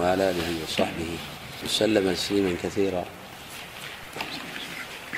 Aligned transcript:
وعلى 0.00 0.30
آله 0.30 0.64
وصحبه 0.64 1.18
وسلم 1.64 2.14
تسليما 2.14 2.56
كثيرا. 2.62 3.04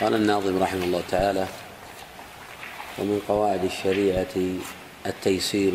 قال 0.01 0.15
الناظم 0.15 0.63
رحمه 0.63 0.85
الله 0.85 1.03
تعالى 1.11 1.47
ومن 2.99 3.23
قواعد 3.29 3.65
الشريعة 3.65 4.35
التيسير 5.07 5.73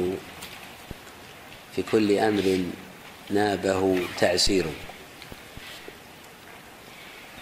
في 1.75 1.83
كل 1.91 2.19
أمر 2.19 2.63
نابه 3.29 3.99
تعسير. 4.19 4.65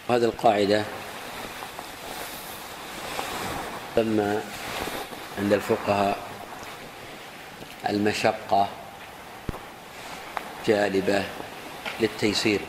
وهذه 0.09 0.23
القاعدة 0.23 0.83
تسمى 3.95 4.41
عند 5.39 5.53
الفقهاء 5.53 6.17
المشقة 7.89 8.69
جالبة 10.67 11.23
للتيسير. 11.99 12.59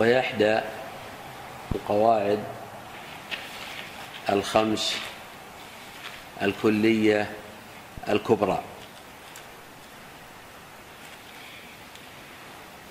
وهي 0.00 0.20
إحدى 0.20 0.60
القواعد 1.74 2.44
الخمس 4.28 4.96
الكلية 6.42 7.30
الكبرى. 8.08 8.62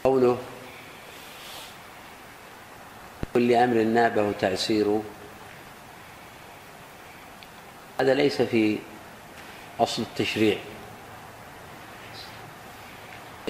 قوله 0.03 0.37
كل 3.33 3.53
أمر 3.53 3.83
نابه 3.83 4.31
تعسير 4.31 5.01
هذا 8.01 8.13
ليس 8.13 8.41
في 8.41 8.79
أصل 9.79 10.01
التشريع. 10.01 10.57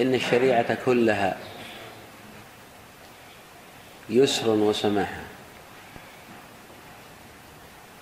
إن 0.00 0.14
الشريعة 0.14 0.74
كلها 0.84 1.38
يسر 4.08 4.48
وسماحة 4.48 5.20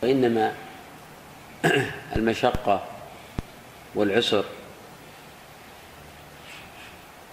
وإنما 0.03 0.55
المشقة 2.17 2.87
والعسر 3.95 4.45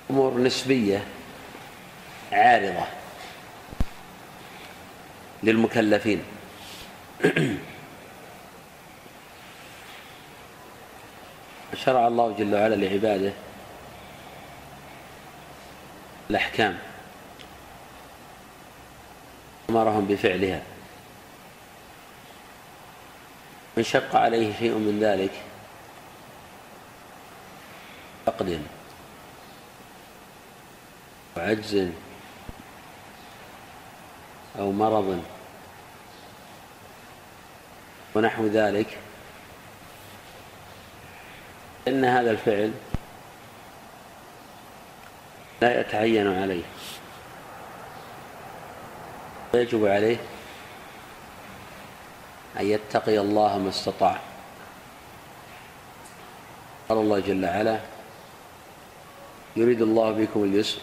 أمور 0.09 0.38
نسبية 0.38 1.03
عارضة 2.31 2.86
للمكلفين. 5.43 6.23
شرع 11.86 12.08
الله 12.08 12.36
جل 12.39 12.55
وعلا 12.55 12.75
لعباده 12.75 13.31
الأحكام. 16.31 16.77
أمرهم 19.69 20.05
بفعلها. 20.05 20.61
من 23.77 23.83
شق 23.83 24.15
عليه 24.15 24.57
شيء 24.59 24.71
من 24.71 24.99
ذلك؟ 24.99 25.31
فقد 28.25 28.61
وعجز 31.37 31.87
أو 34.59 34.71
مرض. 34.71 35.23
ونحو 38.15 38.47
ذلك. 38.47 38.97
إن 41.87 42.05
هذا 42.05 42.31
الفعل 42.31 42.71
لا 45.62 45.80
يتعين 45.80 46.42
عليه. 46.42 46.64
ويجب 49.54 49.86
عليه 49.86 50.17
أن 52.60 52.66
يتقي 52.66 53.20
الله 53.20 53.58
ما 53.58 53.70
استطاع. 53.70 54.20
قال 56.89 56.98
الله 56.98 57.20
جل 57.20 57.45
وعلا 57.45 57.80
يريد 59.55 59.82
الله 59.82 60.11
بكم 60.11 60.44
اليسر 60.44 60.80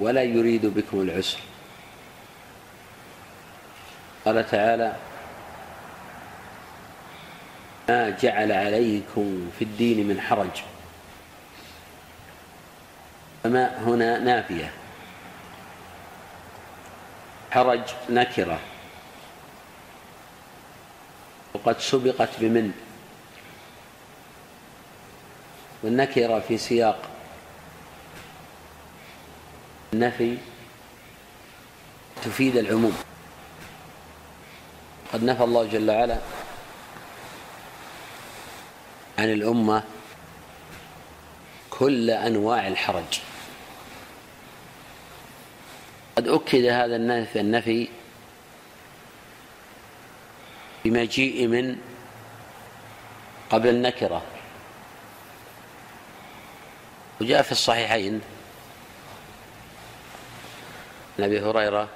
ولا 0.00 0.22
يريد 0.22 0.66
بكم 0.66 1.00
العسر. 1.00 1.38
قال 4.24 4.50
تعالى 4.50 4.96
ما 7.88 8.10
جعل 8.10 8.52
عليكم 8.52 9.50
في 9.58 9.64
الدين 9.64 10.08
من 10.08 10.20
حرج. 10.20 10.73
فما 13.44 13.78
هنا 13.78 14.18
نافية. 14.18 14.72
حرج 17.50 17.80
نكرة. 18.10 18.58
وقد 21.54 21.80
سبقت 21.80 22.28
بمن؟ 22.38 22.72
والنكرة 25.82 26.40
في 26.40 26.58
سياق 26.58 27.10
النفي 29.92 30.38
تفيد 32.22 32.56
العموم. 32.56 32.96
قد 35.12 35.24
نفى 35.24 35.44
الله 35.44 35.64
جل 35.64 35.90
وعلا 35.90 36.18
عن 39.18 39.32
الأمة 39.32 39.82
كل 41.70 42.10
أنواع 42.10 42.68
الحرج. 42.68 43.33
قد 46.16 46.28
أكد 46.28 46.64
هذا 46.64 46.96
النفي 47.40 47.88
بمجيء 50.84 51.46
من 51.46 51.76
قبل 53.50 53.68
النكرة 53.68 54.22
وجاء 57.20 57.42
في 57.42 57.52
الصحيحين 57.52 58.20
عن 61.18 61.24
أبي 61.24 61.40
هريرة 61.40 61.88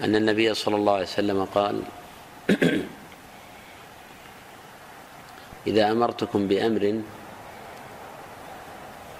أن 0.00 0.16
النبي 0.16 0.54
صلى 0.54 0.76
الله 0.76 0.92
عليه 0.92 1.02
وسلم 1.02 1.44
قال 1.44 1.82
إذا 5.66 5.90
أمرتكم 5.92 6.48
بأمر 6.48 7.02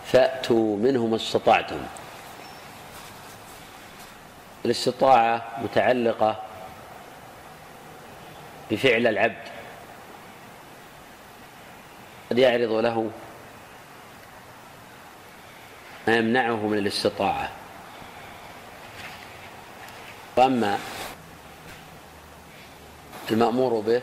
فأتوا 0.06 0.76
منه 0.76 1.06
ما 1.06 1.16
استطعتم. 1.16 1.80
الاستطاعة 4.64 5.42
متعلقة 5.62 6.42
بفعل 8.70 9.06
العبد. 9.06 9.48
قد 12.30 12.38
يعرض 12.38 12.72
له 12.72 13.10
ما 16.08 16.16
يمنعه 16.16 16.66
من 16.66 16.78
الاستطاعة. 16.78 17.50
وأما 20.36 20.78
المأمور 23.30 23.80
به 23.80 24.02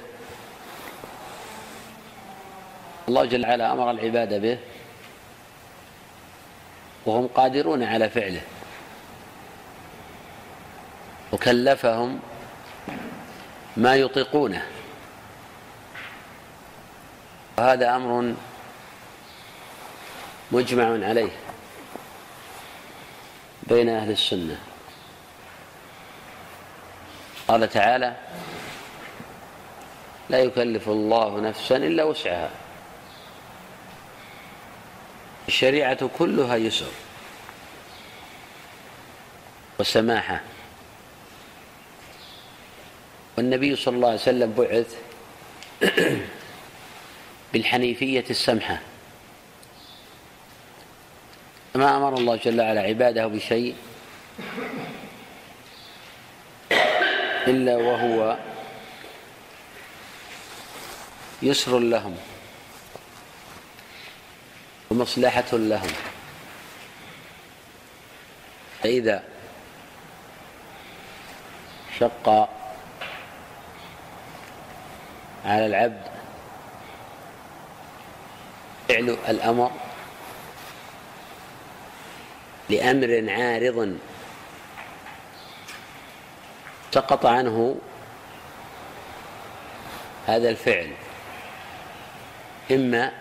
الله 3.07 3.25
جل 3.25 3.45
وعلا 3.45 3.71
أمر 3.71 3.91
العباد 3.91 4.41
به 4.41 4.57
وهم 7.05 7.27
قادرون 7.27 7.83
على 7.83 8.09
فعله. 8.09 8.41
وكلفهم 11.31 12.19
ما 13.77 13.95
يطيقونه. 13.95 14.67
وهذا 17.57 17.95
أمر 17.95 18.33
مجمع 20.51 21.07
عليه 21.07 21.31
بين 23.63 23.89
أهل 23.89 24.11
السنة. 24.11 24.57
قال 27.47 27.69
تعالى 27.69 28.15
لا 30.29 30.39
يكلف 30.39 30.89
الله 30.89 31.39
نفسا 31.39 31.77
إلا 31.77 32.03
وسعها. 32.03 32.49
الشريعة 35.47 36.09
كلها 36.17 36.55
يسر 36.55 36.91
وسماحة. 39.79 40.41
والنبي 43.41 43.75
صلى 43.75 43.95
الله 43.95 44.07
عليه 44.07 44.19
وسلم 44.19 44.53
بعث 44.53 44.95
بالحنيفية 47.53 48.23
السمحة. 48.29 48.79
ما 51.75 51.97
أمر 51.97 52.17
الله 52.17 52.35
جل 52.35 52.61
وعلا 52.61 52.81
عباده 52.81 53.27
بشيء 53.27 53.75
إلا 57.47 57.77
وهو 57.77 58.37
يسر 61.41 61.79
لهم 61.79 62.17
ومصلحة 64.91 65.51
لهم. 65.53 65.91
فإذا 68.83 69.23
شق 71.99 72.60
على 75.45 75.65
العبد. 75.65 76.11
فعل 78.89 79.17
الأمر 79.29 79.71
لأمر 82.69 83.25
عارض 83.29 83.97
سقط 86.91 87.25
عنه 87.25 87.75
هذا 90.27 90.49
الفعل. 90.49 90.91
إما 92.71 93.11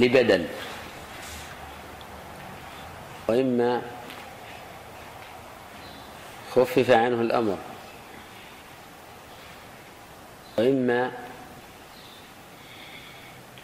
لبدل 0.00 0.46
وإما 3.28 3.82
خفف 6.50 6.90
عنه 6.90 7.20
الأمر. 7.20 7.58
وإما 10.62 11.12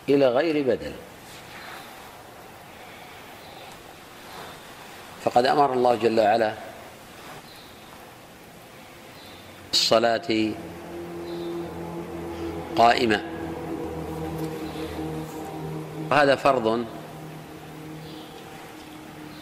إلى 0.09 0.29
غير 0.29 0.63
بدل. 0.67 0.93
فقد 5.25 5.47
أمر 5.47 5.73
الله 5.73 5.95
جل 5.95 6.21
وعلا 6.21 6.55
الصلاة 9.73 10.51
قائمة. 12.77 13.23
وهذا 16.11 16.37
فرض 16.37 16.85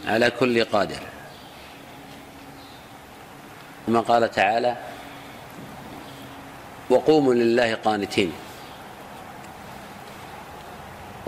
على 0.06 0.31
كل 0.31 0.64
قادر. 0.64 1.00
كما 3.87 4.00
قال 4.00 4.31
تعالى 4.31 4.76
وقوموا 6.90 7.34
لله 7.34 7.74
قانتين. 7.74 8.32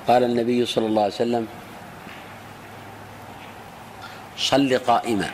قال 0.08 0.24
النبي 0.24 0.66
صلى 0.66 0.86
الله 0.86 1.02
عليه 1.02 1.14
وسلم 1.14 1.46
صل 4.38 4.78
قائما. 4.78 5.30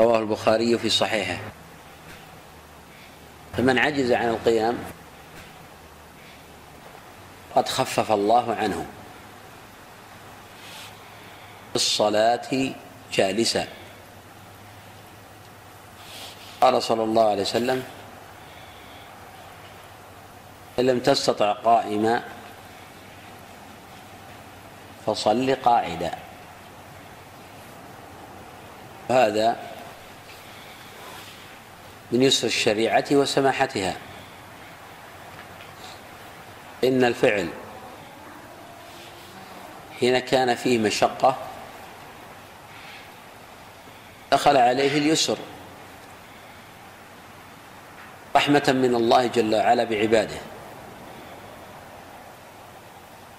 رواه 0.00 0.18
البخاري 0.18 0.78
في 0.78 0.90
صحيحه. 0.90 1.38
فمن 3.56 3.78
عجز 3.78 4.12
عن 4.12 4.28
القيام 4.28 4.78
قد 7.54 7.68
خفف 7.68 8.12
الله 8.12 8.54
عنه. 8.54 8.86
الصلاة 11.74 12.72
جالسا 13.12 13.66
قال 16.60 16.82
صلى 16.82 17.04
الله 17.04 17.30
عليه 17.30 17.42
وسلم 17.42 17.84
إن 20.78 20.86
لم 20.86 21.00
تستطع 21.00 21.52
قائما 21.52 22.22
فصل 25.06 25.54
قاعدا. 25.54 26.18
هذا 29.10 29.56
من 32.12 32.22
يسر 32.22 32.46
الشريعة 32.46 33.04
وسماحتها. 33.12 33.96
إن 36.84 37.04
الفعل 37.04 37.48
حين 40.00 40.18
كان 40.18 40.54
فيه 40.54 40.78
مشقة 40.78 41.36
دخل 44.32 44.56
عليه 44.56 44.98
اليسر. 44.98 45.38
رحمة 48.38 48.70
من 48.78 48.94
الله 48.94 49.26
جل 49.26 49.54
وعلا 49.54 49.84
بعباده. 49.84 50.38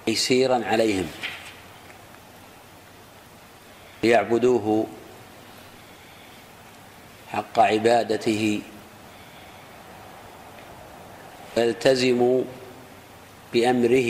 تيسيرا 0.05 0.65
عليهم. 0.65 1.07
ليعبدوه 4.03 4.87
حق 7.31 7.59
عبادته. 7.59 8.61
فالتزموا 11.55 12.43
بأمره. 13.53 14.09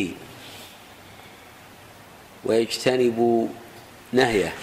ويجتنبوا 2.46 3.48
نهيه. 4.14 4.54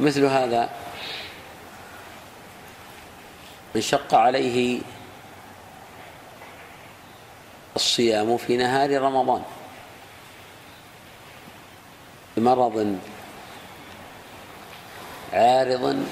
ومثل 0.00 0.24
هذا 0.24 0.70
من 3.74 3.80
شق 3.80 4.14
عليه 4.14 4.80
الصيام 7.76 8.36
في 8.36 8.56
نهار 8.56 9.02
رمضان 9.02 9.42
بمرض 12.36 12.98
عارض 15.32 16.06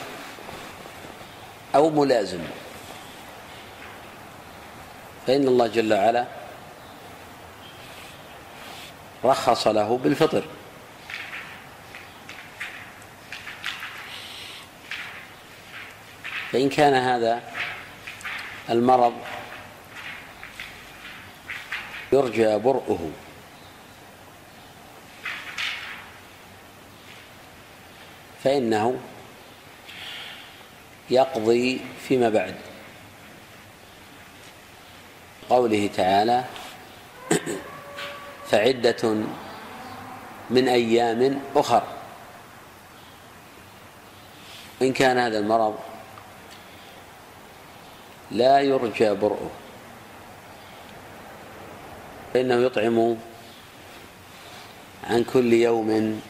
أو 1.75 1.90
ملازم. 1.90 2.40
فإن 5.26 5.49
الله 5.49 5.67
جل 5.67 5.94
وعلا 5.94 6.25
رخص 9.25 9.67
له 9.67 9.99
بالفطر. 9.99 10.44
فإن 16.52 16.68
كان 16.68 16.94
هذا 16.94 17.42
المرض 18.70 19.14
يرجى 22.12 22.58
برؤه. 22.58 23.10
فإنه 28.44 29.00
يقضي 31.10 31.80
فيما 32.08 32.28
بعد. 32.28 32.54
قوله 35.50 35.90
تعالى 35.96 36.44
فعدة 38.50 39.14
من 40.50 40.68
أيام 40.68 41.40
أخر. 41.56 41.82
إن 44.82 44.92
كان 44.92 45.18
هذا 45.18 45.38
المرض 45.38 45.88
لا 48.30 48.61
يرجى 48.61 49.11
برؤه. 49.14 49.50
فإنه 52.35 52.54
يطعم 52.54 53.16
عن 55.04 55.25
كل 55.25 55.52
يوم 55.52 56.20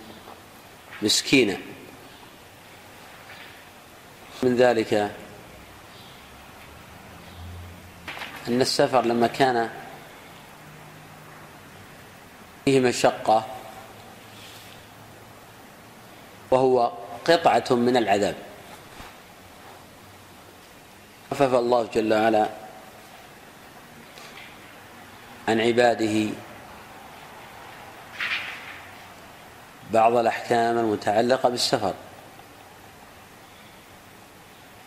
مسكينا 1.02 1.56
من 4.42 4.56
ذلك 4.56 4.94
أن 8.48 8.60
السفر 8.60 9.04
لما 9.04 9.26
كان 9.26 9.70
فيه 12.64 12.80
مشقة 12.80 13.46
وهو 16.50 16.92
قطعة 17.24 17.64
من 17.70 17.96
العذاب. 17.96 18.47
خفف 21.38 21.54
الله 21.54 21.88
جل 21.94 22.14
وعلا 22.14 22.48
عن 25.48 25.60
عباده 25.60 26.30
بعض 29.90 30.16
الأحكام 30.16 30.78
المتعلقة 30.78 31.48
بالسفر. 31.48 31.94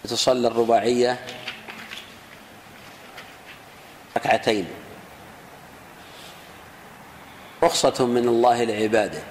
تصلى 0.04 0.48
الرباعية 0.48 1.26
ركعتين. 4.18 4.68
رخصة 7.64 8.06
من 8.06 8.28
الله 8.28 8.64
لعباده 8.64 9.22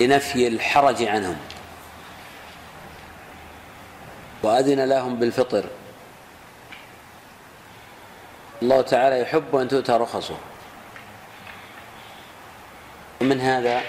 لنفي 0.00 0.48
الحرج 0.48 1.02
عنهم. 1.02 1.53
وأذن 4.44 4.84
لهم 4.84 5.16
بالفطر. 5.16 5.64
الله 8.62 8.80
تعالى 8.82 9.20
يحب 9.20 9.56
أن 9.56 9.68
تؤتى 9.68 9.92
رخصه. 9.92 10.36
ومن 13.20 13.40
هذا 13.40 13.82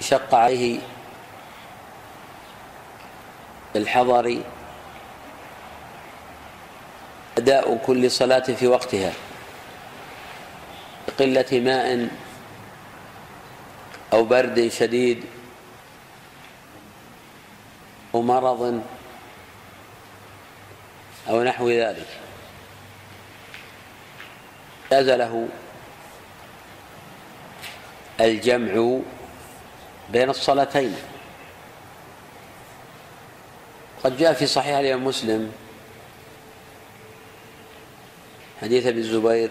شق 0.00 0.34
عليه 0.34 0.80
الحضر 3.76 4.42
أداء 7.38 7.76
كل 7.86 8.10
صلاة 8.10 8.38
في 8.40 8.66
وقتها 8.66 9.12
قلة 11.18 11.46
ماء 11.52 12.08
أو 14.12 14.24
برد 14.24 14.68
شديد 14.68 15.24
أو 18.14 18.22
مرض 18.22 18.82
أو 21.28 21.42
نحو 21.42 21.70
ذلك. 21.70 22.06
جاز 24.90 25.08
له 25.08 25.48
الجمع 28.20 28.98
بين 30.10 30.30
الصلاتين. 30.30 30.96
قد 34.04 34.16
جاء 34.16 34.32
في 34.32 34.46
صحيح 34.46 34.76
الإمام 34.76 35.04
مسلم 35.04 35.52
حديث 38.62 38.86
أبي 38.86 38.98
الزبير 38.98 39.50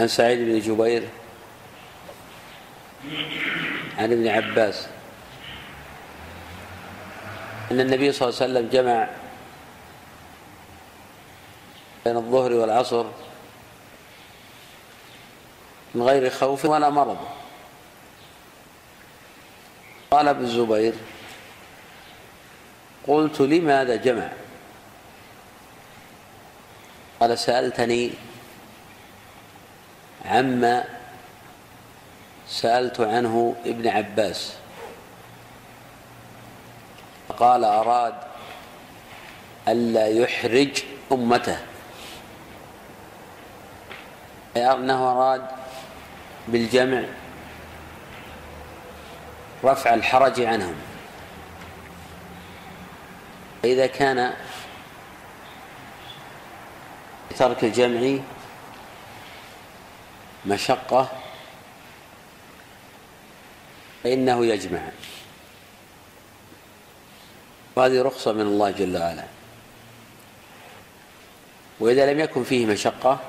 عن 0.00 0.08
سعيد 0.08 0.38
بن 0.38 0.60
جبير 0.60 1.08
عن 3.98 4.12
ابن 4.12 4.28
عباس 4.28 4.86
أن 7.70 7.80
النبي 7.80 8.12
صلى 8.12 8.28
الله 8.28 8.42
عليه 8.42 8.52
وسلم 8.52 8.68
جمع 8.68 9.08
بين 12.04 12.16
الظهر 12.16 12.52
والعصر 12.52 13.04
من 15.94 16.02
غير 16.02 16.30
خوف 16.30 16.64
ولا 16.64 16.90
مرض. 16.90 17.18
قال 20.10 20.28
ابن 20.28 20.44
الزبير 20.44 20.94
قلت 23.06 23.40
لماذا 23.40 23.96
جمع؟ 23.96 24.28
قال 27.20 27.38
سألتني 27.38 28.10
عما 30.24 30.84
سألت 32.48 33.00
عنه 33.00 33.56
ابن 33.66 33.88
عباس. 33.88 34.52
قال 37.38 37.64
أراد 37.64 38.14
ألا 39.68 40.06
يحرج 40.06 40.82
أمته. 41.12 41.58
أي 44.56 44.72
أنه 44.72 45.10
أراد 45.10 45.46
بالجمع 46.48 47.04
رفع 49.64 49.94
الحرج 49.94 50.40
عنهم. 50.40 50.74
فإذا 53.62 53.86
كان 53.86 54.32
ترك 57.38 57.64
الجمع 57.64 58.18
مشقة 60.46 61.08
فإنه 64.06 64.46
يجمع. 64.46 64.80
وهذه 67.76 68.02
رخصة 68.02 68.32
من 68.32 68.40
الله 68.40 68.70
جل 68.70 68.96
وعلا. 68.96 69.24
وإذا 71.80 72.12
لم 72.12 72.20
يكن 72.20 72.44
فيه 72.44 72.66
مشقة 72.66 73.20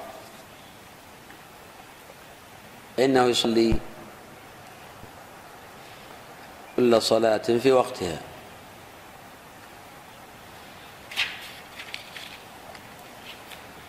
فإنه 2.97 3.23
يصلي 3.23 3.75
كل 6.75 7.01
صلاة 7.01 7.37
في 7.37 7.71
وقتها. 7.71 8.19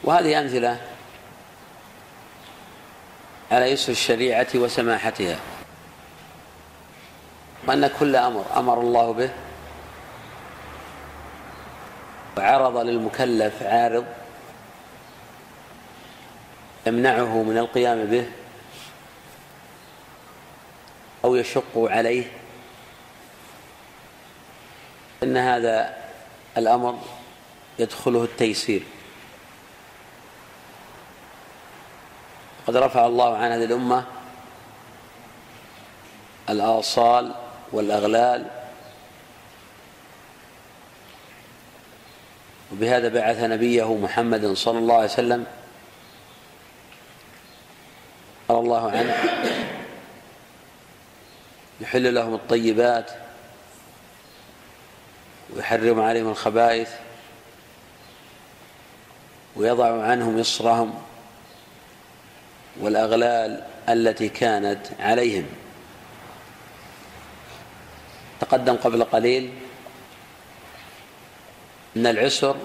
وهذه 0.05 0.41
أمثلة 0.41 0.81
على 3.51 3.65
يسر 3.67 3.93
الشريعة 3.93 4.49
وسماحتها. 4.55 5.58
وأن 7.69 7.87
كل 8.01 8.17
أمر 8.17 8.45
أمر 8.57 8.81
الله 8.81 9.13
به. 9.13 9.31
وعرض 12.37 12.77
للمكلف 12.77 13.63
عارض 13.63 14.07
يمنعه 16.87 17.43
من 17.43 17.59
القيام 17.59 18.05
به 18.05 18.31
أو 21.25 21.35
يشق 21.35 21.77
عليه. 21.77 22.25
إن 25.23 25.37
هذا 25.37 25.97
الأمر 26.57 26.99
يدخله 27.79 28.25
التيسير. 28.25 28.83
قد 32.67 32.77
رفع 32.77 33.07
الله 33.07 33.37
عن 33.37 33.51
هذه 33.53 33.65
الأمة 33.65 34.05
الآصال 36.49 37.48
والأغلال. 37.73 38.47
وبهذا 42.73 43.09
بعث 43.09 43.41
نبيه 43.41 43.95
محمد 43.95 44.53
صلى 44.53 44.79
الله 44.79 44.95
عليه 44.95 45.05
وسلم 45.05 45.47
قال 48.49 48.59
الله 48.59 48.91
عنه 48.91 49.15
يحل 51.81 52.15
لهم 52.15 52.35
الطيبات 52.35 53.11
ويحرم 55.51 56.01
عليهم 56.01 56.29
الخبائث 56.29 56.91
ويضع 59.57 60.03
عنهم 60.03 60.41
إصرهم 60.41 60.95
والأغلال 62.81 63.65
التي 63.89 64.29
كانت 64.29 64.87
عليهم. 65.01 65.47
تقدم 68.41 68.77
قبل 68.77 69.05
قليل 69.05 69.53
أن 71.97 72.07
العسر 72.07 72.57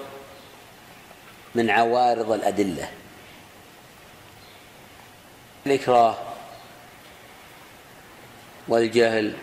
من 1.56 1.70
عوارض 1.70 2.32
الأدلة. 2.32 2.92
الإكراه 5.66 6.18
والجهل 8.68 9.34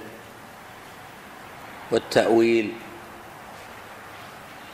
والتأويل 1.90 2.72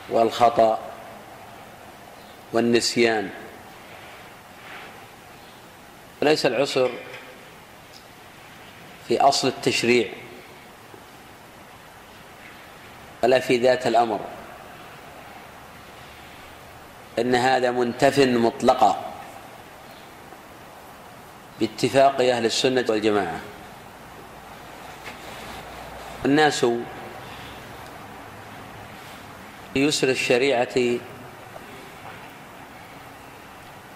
والخطأ 0.09 0.79
والنسيان. 2.53 3.29
وليس 6.21 6.45
العسر 6.45 6.91
في 9.07 9.21
أصل 9.21 9.47
التشريع. 9.47 10.26
ولا 13.23 13.39
في 13.39 13.57
ذات 13.57 13.87
الأمر 13.87 14.19
إن 17.19 17.35
هذا 17.35 17.71
منتف 17.71 18.19
مطلقا 18.19 19.05
باتفاق 21.59 22.21
أهل 22.21 22.45
السنة 22.45 22.85
والجماعة. 22.89 23.39
الناس 26.25 26.65
يسر 29.75 30.09
الشريعة 30.09 30.99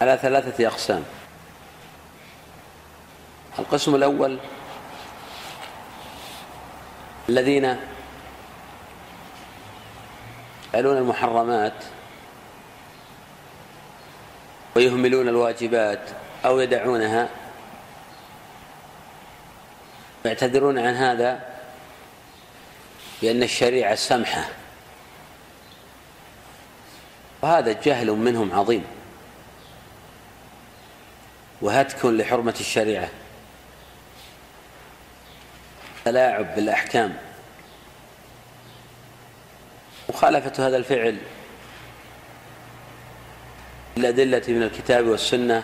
على 0.02 0.20
ثلاثة 0.22 0.68
أقسام. 0.68 1.04
القسم 3.60 3.96
الأول 3.96 4.40
الذين 7.30 7.91
يفعلون 10.72 10.98
المحرمات 10.98 11.74
ويهملون 14.76 15.28
الواجبات 15.28 16.00
أو 16.46 16.60
يدعونها 16.60 17.30
ويعتذرون 20.26 20.80
عن 20.80 20.94
هذا 20.94 21.40
بأن 23.22 23.44
الشريعة 23.44 23.96
سمحة. 23.96 24.50
وهذا 27.42 27.72
جهل 27.72 28.12
منهم 28.12 28.54
عظيم. 28.54 28.84
وهتك 31.62 32.06
لحرمة 32.06 32.56
الشريعة. 32.60 33.10
تلاعب 36.06 36.56
بالأحكام. 36.56 37.31
مخالفة 40.12 40.68
هذا 40.68 40.78
الفعل 40.78 41.18
الأدلة 43.98 44.42
من 44.48 44.64
الكتاب 44.64 45.08
والسنة. 45.08 45.64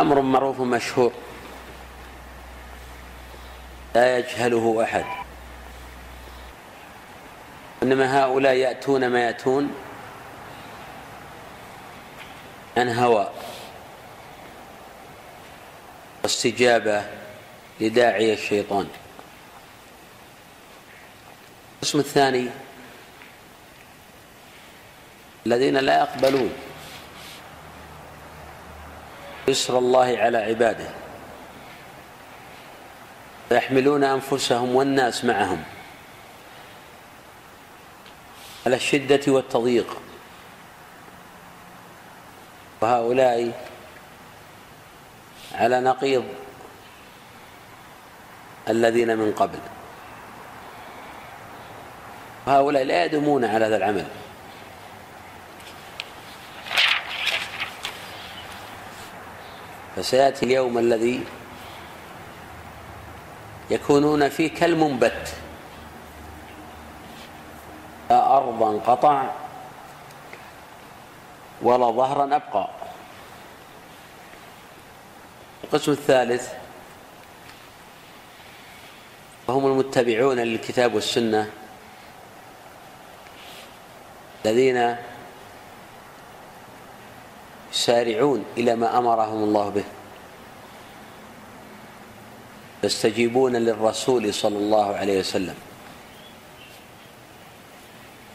أمر 0.00 0.20
معروف 0.20 0.60
مشهور. 0.60 1.12
لا 3.94 4.18
يجهله 4.18 4.82
أحد. 4.82 5.04
إنما 7.82 8.22
هؤلاء 8.22 8.54
يأتون 8.54 9.06
ما 9.06 9.20
يأتون 9.20 9.74
عن 12.76 12.88
هوى 12.88 13.30
واستجابة 16.22 17.02
لداعي 17.80 18.32
الشيطان. 18.32 18.88
القسم 21.78 21.98
الثاني. 21.98 22.48
الذين 25.46 25.76
لا 25.76 25.98
يقبلون 25.98 26.52
يسر 29.48 29.78
الله 29.78 30.18
على 30.18 30.38
عباده. 30.38 30.90
ويحملون 33.50 34.04
أنفسهم 34.04 34.74
والناس 34.76 35.24
معهم 35.24 35.64
على 38.66 38.76
الشدة 38.76 39.32
والتضييق. 39.32 39.96
وهؤلاء 42.80 43.68
على 45.54 45.80
نقيض 45.80 46.24
الذين 48.68 49.18
من 49.18 49.32
قبل. 49.32 49.58
وهؤلاء 52.48 52.84
لا 52.84 53.04
يدومون 53.04 53.44
على 53.44 53.64
هذا 53.64 53.76
العمل. 53.76 54.04
فسيأتي 59.96 60.46
اليوم 60.46 60.78
الذي 60.78 61.24
يكونون 63.70 64.28
فيه 64.28 64.54
كالمنبت. 64.54 65.34
لا 68.10 68.36
أرضا 68.36 68.78
قطع 68.86 69.30
ولا 71.62 71.90
ظهرا 71.90 72.36
أبقى. 72.36 72.68
القسم 75.64 75.92
الثالث 75.92 76.52
وهم 79.48 79.66
المتبعون 79.66 80.36
للكتاب 80.36 80.94
والسنة 80.94 81.50
الذين 84.48 84.96
يسارعون 87.72 88.44
إلى 88.56 88.76
ما 88.76 88.98
أمرهم 88.98 89.42
الله 89.44 89.68
به 89.68 89.84
يستجيبون 92.82 93.56
للرسول 93.56 94.34
صلى 94.34 94.56
الله 94.56 94.96
عليه 94.96 95.20
وسلم 95.20 95.54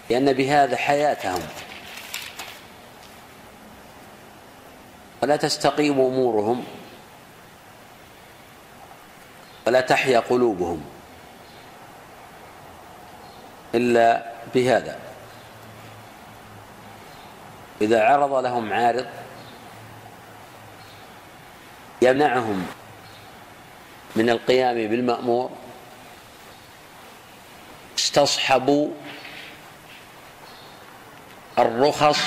لأن 0.10 0.34
بهذا 0.34 0.76
حياتهم. 0.76 1.42
ولا 5.24 5.36
تستقيم 5.36 6.00
أمورهم 6.00 6.64
ولا 9.68 9.82
تحيا 9.82 10.20
قلوبهم 10.20 10.82
إلا 13.76 14.32
بهذا. 14.56 15.13
إذا 17.84 18.04
عرض 18.04 18.34
لهم 18.34 18.74
عارض 18.74 19.06
يمنعهم 22.02 22.68
من 24.16 24.30
القيام 24.30 24.76
بالمأمور 24.76 25.52
استصحبوا 27.98 28.90
الرخص 31.60 32.20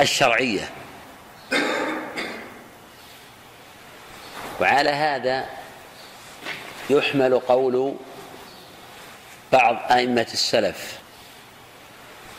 الشرعية. 0.00 0.70
وعلى 4.60 4.90
هذا 4.90 5.46
يحمل 6.90 7.38
قول 7.38 7.94
بعض 9.52 9.76
أئمة 9.92 10.26
السلف. 10.32 10.98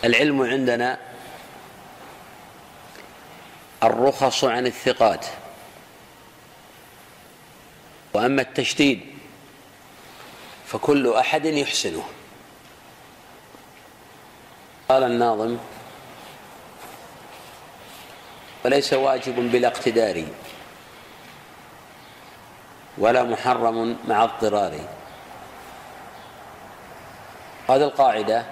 العلم 0.03 0.41
عندنا 0.41 0.97
الرخص 3.83 4.43
عن 4.43 4.67
الثقات. 4.67 5.25
وأما 8.13 8.41
التشديد 8.41 9.01
فكل 10.65 11.13
أحد 11.13 11.45
يحسنه. 11.45 12.03
قال 14.89 15.03
الناظم 15.03 15.57
وليس 18.65 18.93
واجب 18.93 19.51
بلا 19.51 19.67
اقتدار 19.67 20.25
ولا 22.97 23.23
محرم 23.23 23.97
مع 24.07 24.23
اضطرار. 24.23 24.79
هذه 27.69 27.83
القاعدة 27.83 28.45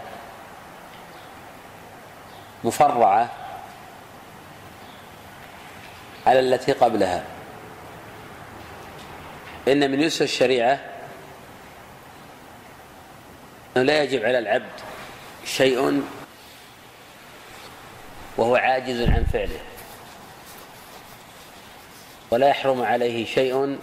مفرعة 2.63 3.40
على 6.27 6.39
التي 6.39 6.71
قبلها. 6.71 7.23
إن 9.67 9.91
من 9.91 10.01
يسر 10.01 10.25
الشريعة 10.25 10.79
أنه 13.77 13.83
لا 13.83 14.03
يجب 14.03 14.25
على 14.25 14.39
العبد 14.39 14.79
شيء 15.45 16.03
وهو 18.37 18.55
عاجز 18.55 19.01
عن 19.01 19.25
فعله 19.33 19.59
ولا 22.31 22.47
يحرم 22.47 22.81
عليه 22.81 23.25
شيء 23.25 23.77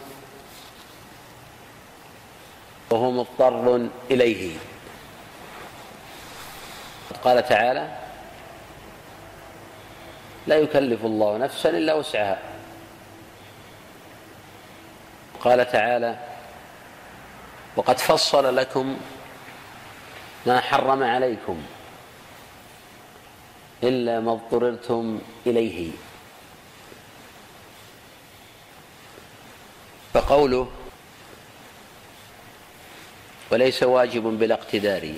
وهو 2.90 3.11
مضطر 3.11 3.88
إليه. 4.11 4.57
قال 7.24 7.48
تعالى 7.48 8.08
لا 10.48 10.56
يكلف 10.56 11.04
الله 11.04 11.37
نفسا 11.37 11.70
إلا 11.70 11.94
وسعها. 11.94 12.38
قال 15.40 15.70
تعالى 15.72 16.18
وقد 17.76 17.98
فصل 17.98 18.56
لكم 18.56 18.96
ما 20.46 20.61
حرم 20.61 21.02
عليكم 21.02 21.62
إلا 23.82 24.20
ما 24.20 24.32
اضطررتم 24.32 25.20
إليه. 25.46 25.90
فقوله 30.14 30.68
وليس 33.50 33.82
واجب 33.82 34.22
بلا 34.22 34.54
اقتدار 34.54 35.14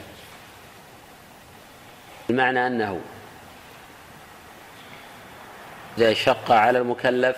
بمعنى 2.29 2.67
أنه 2.67 3.01
إذا 5.99 6.15
شق 6.15 6.53
على 6.53 6.79
المكلف 6.79 7.37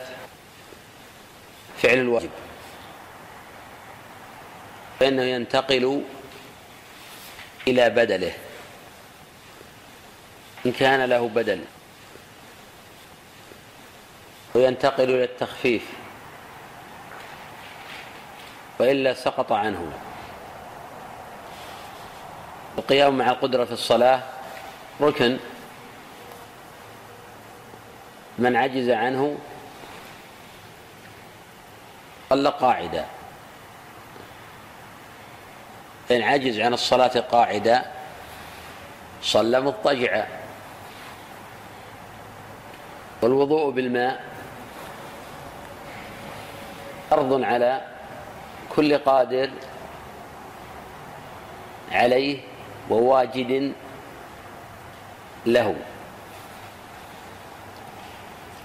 فعل 1.83 1.99
الواجب. 1.99 2.31
فإنه 5.01 5.23
ينتقل 5.23 6.05
إلى 7.69 7.91
بدله. 7.91 8.33
إن 10.67 10.73
كان 10.73 11.05
له 11.05 11.29
بدل. 11.29 11.65
وينتقل 14.55 15.05
إلى 15.05 15.25
التخفيف. 15.25 15.83
وإلا 18.79 19.15
سقط 19.15 19.53
عنه. 19.53 19.93
القيام 22.79 23.19
مع 23.19 23.31
القدرة 23.31 23.65
في 23.65 23.73
الصلاة 23.73 24.23
ركن. 25.01 25.38
من 28.42 28.57
عجز 28.57 28.90
عنه 28.90 29.38
صلى 32.31 32.48
قاعدا 32.48 33.07
فإن 36.09 36.22
عجز 36.22 36.61
عن 36.61 36.74
الصلاة 36.74 37.20
قاعدا 37.20 37.85
صلى 39.22 39.61
مضطجعا. 39.61 40.26
والوضوء 43.22 43.70
بالماء 43.70 44.24
فرض 47.11 47.42
على 47.42 47.87
كل 48.76 48.98
قادر 48.98 49.50
عليه 51.92 52.38
وواجد 52.90 53.72
له. 55.46 55.91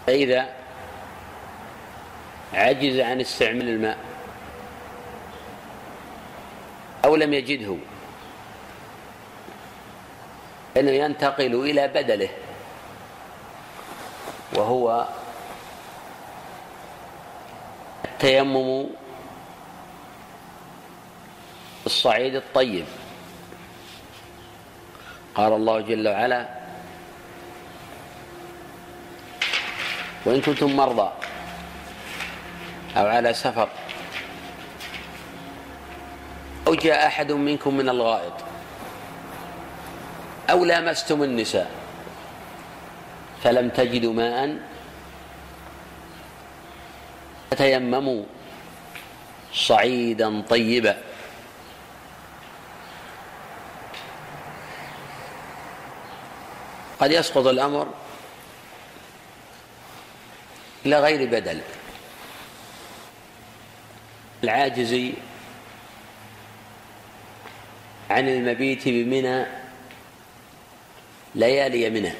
فإذا 0.07 0.49
عجز 2.53 2.99
عن 2.99 3.21
استعمال 3.21 3.69
الماء 3.69 3.97
لم 7.15 7.33
يجده 7.33 7.75
انه 10.77 10.91
ينتقل 10.91 11.55
إلى 11.55 11.87
بدله 11.87 12.29
وهو 14.53 15.07
التيمم 18.05 18.85
الصعيد 21.85 22.35
الطيب. 22.35 22.85
قال 25.35 25.53
الله 25.53 25.79
جل 25.79 26.07
وعلا 26.07 26.56
وإن 30.27 30.41
كنتم 30.41 30.75
مرضى 30.75 31.09
أو 32.97 33.07
على 33.07 33.33
سفر 33.33 33.69
أو 36.67 36.75
جاء 36.75 37.07
أحد 37.07 37.31
منكم 37.31 37.77
من 37.77 37.89
الغائط 37.89 38.33
أو 40.49 40.65
لامستم 40.65 41.23
النساء 41.23 41.71
فلم 43.43 43.69
تجدوا 43.69 44.13
ماء 44.13 44.57
فتيمموا 47.51 48.23
صعيدا 49.53 50.41
طيبا. 50.41 50.97
قد 56.99 57.11
يسقط 57.11 57.47
الأمر 57.47 57.87
إلى 60.87 60.99
غير 60.99 61.29
بدل. 61.29 61.61
العاجز 64.43 64.93
عن 68.09 68.29
المبيت 68.29 68.87
بمنى 68.87 69.45
ليالي 71.35 71.89
منى. 71.89 72.11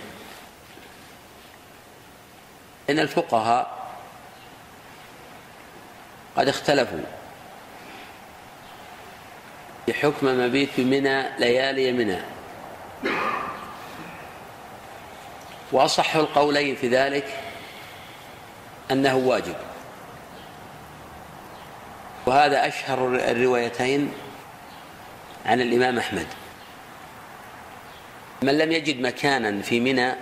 إن 2.89 2.99
الفقهاء 2.99 3.95
قد 6.37 6.47
اختلفوا 6.47 6.99
في 9.85 9.93
حكم 9.93 10.27
مبيت 10.27 10.69
بمنى 10.77 11.39
ليالي 11.39 11.91
منى. 11.91 12.21
وأصح 15.71 16.15
القولين 16.15 16.75
في 16.75 16.87
ذلك 16.87 17.46
أنه 18.91 19.15
واجب. 19.15 19.55
وهذا 22.25 22.67
أشهر 22.67 23.15
الروايتين 23.15 24.13
عن 25.45 25.61
الإمام 25.61 25.97
أحمد. 25.97 26.27
من 28.41 28.57
لم 28.57 28.71
يجد 28.71 29.01
مكانا 29.01 29.61
في 29.61 29.79
منى 29.79 30.13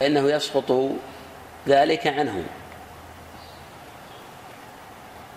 فإنه 0.00 0.30
يسقط 0.30 0.90
ذلك 1.68 2.06
عنه. 2.06 2.44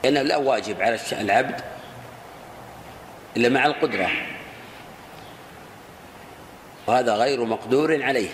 لأنه 0.03 0.21
لا 0.21 0.37
واجب 0.37 0.81
على 0.81 0.99
العبد 1.11 1.61
إلا 3.37 3.49
مع 3.49 3.65
القدرة. 3.65 4.09
وهذا 6.87 7.15
غير 7.15 7.45
مقدور 7.45 8.03
عليه. 8.03 8.29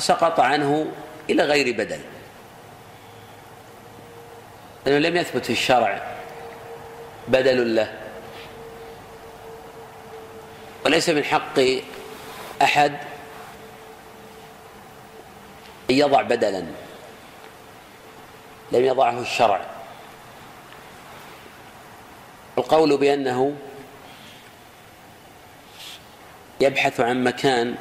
سقط 0.00 0.40
عنه 0.40 0.86
إلى 1.30 1.42
غير 1.42 1.76
بدل. 1.76 2.00
لأنه 4.86 5.08
لم 5.08 5.16
يثبت 5.16 5.44
في 5.44 5.52
الشرع 5.52 6.16
بدل 7.28 7.76
له. 7.76 7.92
وليس 10.86 11.08
من 11.08 11.24
حق 11.24 11.60
أحد 12.62 12.92
أن 15.90 15.94
يضع 15.94 16.22
بدلا. 16.22 16.64
لم 18.72 18.84
يضعه 18.84 19.20
الشرع. 19.20 19.60
القول 22.58 22.96
بأنه 22.96 23.56
يبحث 26.60 27.00
عن 27.00 27.24
مكان 27.24 27.74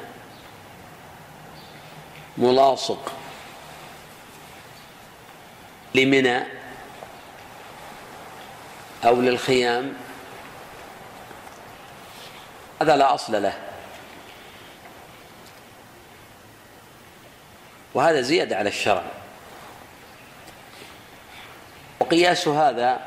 ملاصق 2.40 3.12
لمنى 5.96 6.44
أو 9.06 9.22
للخيام. 9.22 9.94
هذا 12.82 12.96
لا 12.96 13.14
أصل 13.14 13.44
له. 13.44 13.54
وهذا 17.94 18.22
زيادة 18.22 18.58
على 18.58 18.70
الشرع. 18.70 19.04
وقياس 22.00 22.48
هذا 22.48 23.00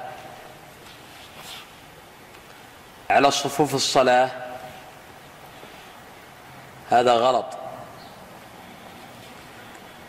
على 3.10 3.30
صفوف 3.30 3.74
الصلاة 3.74 4.30
هذا 6.90 7.14
غلط. 7.14 7.61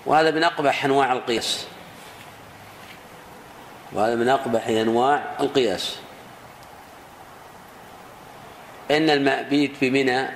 وهذا 0.06 0.32
من 0.32 0.44
أقبح 0.44 0.86
أنواع 0.86 1.14
القياس. 1.14 1.68
وهذا 3.92 4.16
من 4.16 4.30
أقبح 4.30 4.68
أنواع 4.68 5.24
القياس. 5.40 6.00
إن 8.92 9.10
المأبيت 9.10 9.72
بمنى 9.82 10.30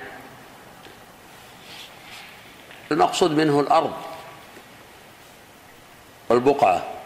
المقصود 2.92 3.30
منه 3.30 3.60
الأرض 3.60 3.92
والبقعة. 6.28 6.97